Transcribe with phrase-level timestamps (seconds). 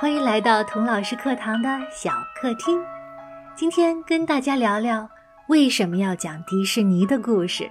[0.00, 2.82] 欢迎来到童老师课堂的小客厅。
[3.54, 5.06] 今天跟大家聊聊
[5.48, 7.70] 为什么要讲迪士尼的故事。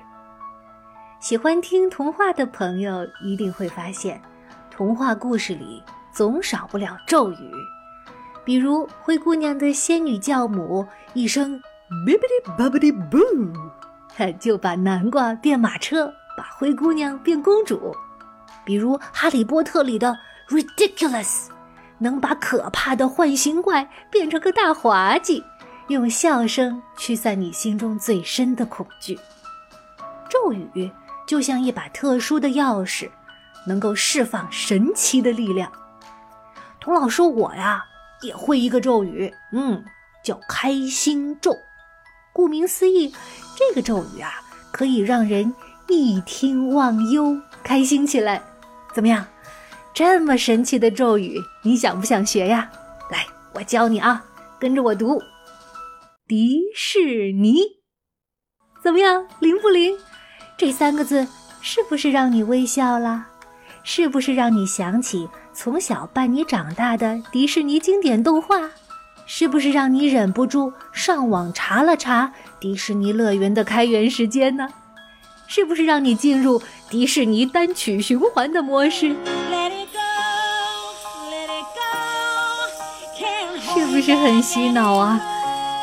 [1.20, 4.22] 喜欢听童话的朋友一定会发现，
[4.70, 7.52] 童话故事里总少不了咒语。
[8.46, 11.60] 比如灰姑娘的仙女教母一声
[12.06, 17.92] “bibbidi bobbidi boo”，就把南瓜变马车，把灰姑娘变公主。
[18.64, 20.16] 比如《哈利波特》里的
[20.48, 21.48] “ridiculous”。
[22.00, 25.44] 能把可怕的幻形怪变成个大滑稽，
[25.88, 29.20] 用笑声驱散你心中最深的恐惧。
[30.30, 30.92] 咒语
[31.28, 33.10] 就像一把特殊的钥匙，
[33.68, 35.72] 能够释放神奇的力量。
[36.80, 37.84] 童老师，我呀
[38.22, 39.84] 也会一个咒语，嗯，
[40.24, 41.56] 叫开心咒。
[42.32, 43.14] 顾名思义，
[43.58, 44.32] 这个咒语啊
[44.72, 45.54] 可以让人
[45.88, 48.42] 一听忘忧，开心起来。
[48.94, 49.26] 怎么样？
[50.00, 52.72] 这么神奇的咒语，你想不想学呀？
[53.12, 54.24] 来，我教你啊，
[54.58, 55.22] 跟着我读：
[56.26, 57.60] 迪士尼，
[58.82, 59.98] 怎么样，灵不灵？
[60.58, 61.28] 这三个字
[61.60, 63.28] 是不是让你微笑了？
[63.84, 68.72] 是不是让你想起从小伴你长大的迪士尼经典动画？
[69.26, 74.70] 是不是让你忍不住上网查了查迪士尼乐园的开园时间呢？
[75.50, 79.14] 是不是让你进入迪士尼单曲循环的模式？
[83.90, 85.20] 是不是很洗脑啊？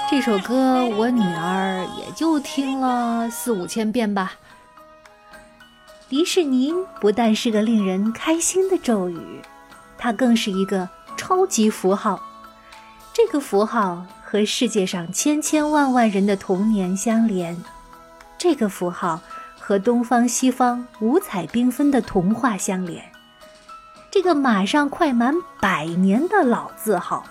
[0.08, 4.34] 这首歌我女儿也就听了四五千遍吧。
[6.08, 9.42] 迪士尼不但是个令人开心的咒语，
[9.98, 12.22] 它更是一个超级符号。
[13.12, 17.60] 这个符号和世界上千千万万人的童年相连，
[18.38, 19.20] 这个符号
[19.58, 23.04] 和东方西方五彩缤纷的童话相连。
[24.12, 27.24] 这个马上快满百年的老字号。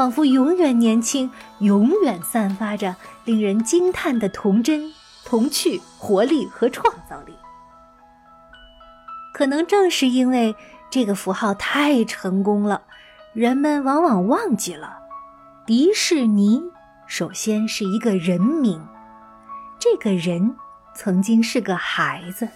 [0.00, 2.96] 仿佛永远年轻，永远散发着
[3.26, 4.90] 令人惊叹的童真、
[5.26, 7.36] 童趣、活力和创造力。
[9.34, 10.56] 可能正是因为
[10.90, 12.80] 这个符号太成功了，
[13.34, 15.00] 人们往往忘记了，
[15.66, 16.62] 迪士尼
[17.06, 18.82] 首先是一个人名。
[19.78, 20.56] 这个人
[20.94, 22.48] 曾经是个孩子，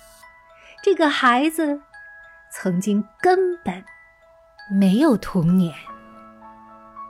[0.83, 1.83] 这个孩子
[2.51, 3.85] 曾经根本
[4.81, 5.75] 没有童年。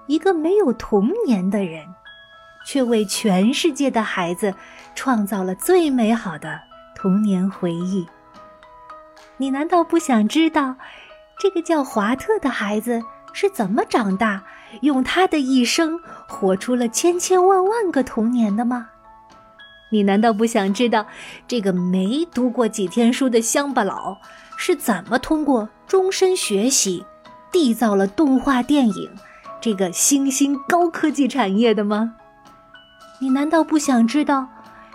[0.07, 1.87] 一个没有童年的人，
[2.67, 4.55] 却为全世界的孩子
[4.95, 6.61] 创造了最美好的
[6.95, 8.07] 童年回忆。
[9.37, 10.77] 你难道不想知道，
[11.39, 14.45] 这个叫华特的孩子是怎么长大，
[14.83, 15.99] 用他的一生
[16.29, 18.91] 活出了千千万万个童年的吗？
[19.91, 21.07] 你难道不想知道，
[21.47, 24.19] 这个没读过几天书的乡巴佬
[24.57, 27.05] 是怎么通过终身学习，
[27.53, 29.11] 缔造了动画电影？
[29.65, 32.17] 这个新兴高科技产业的吗？
[33.19, 34.47] 你难道不想知道，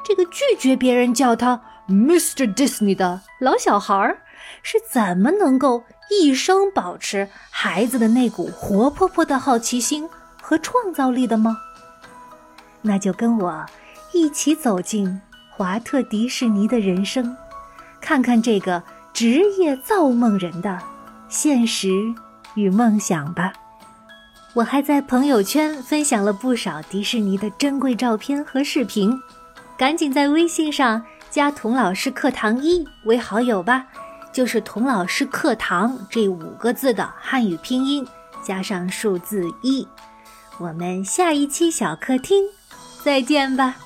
[0.06, 2.54] 这个拒绝别人叫他 Mr.
[2.54, 4.22] Disney 的老小孩儿
[4.62, 10.08] 是怎么能够一生保持孩子的那股活泼泼的好奇心
[10.40, 11.58] 和创造力的吗？
[12.84, 13.66] 那就跟我
[14.14, 15.20] 一起走进
[15.50, 17.36] 华特迪士尼的人生，
[18.00, 20.78] 看看这个职业造梦人的
[21.28, 21.90] 现实
[22.54, 23.52] 与梦想吧。
[24.54, 29.18] 我还在朋友圈分享了不少迪士尼的珍贵照片和视频，
[29.78, 33.86] 赶紧在微信上加“童老师课堂一”为好友吧，
[34.34, 38.06] 就是“童老师课堂”这五个字的汉语拼音
[38.44, 39.88] 加上数字一。
[40.58, 42.44] 我们下一期小客厅
[43.04, 43.78] 再见吧。